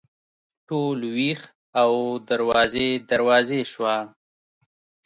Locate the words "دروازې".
2.29-2.89, 3.09-3.61